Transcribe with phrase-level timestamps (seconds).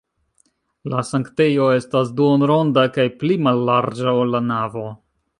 [0.93, 4.87] La sanktejo estas duonronda kaj pli mallarĝa, ol la navo.